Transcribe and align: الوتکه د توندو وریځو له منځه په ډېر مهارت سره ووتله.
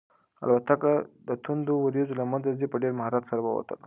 الوتکه 0.43 0.93
د 1.27 1.29
توندو 1.43 1.73
وریځو 1.79 2.17
له 2.19 2.25
منځه 2.31 2.65
په 2.71 2.77
ډېر 2.81 2.93
مهارت 2.99 3.23
سره 3.29 3.41
ووتله. 3.43 3.79